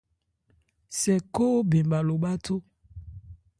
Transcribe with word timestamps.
Sɛ 0.99 1.13
khó 1.33 1.45
bɛn 1.69 1.85
bha 1.89 1.99
lo 2.07 2.15
bháthó. 2.23 2.55